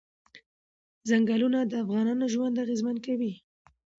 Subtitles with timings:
[1.07, 3.33] چنګلونه د افغانانو ژوند اغېزمن کوي.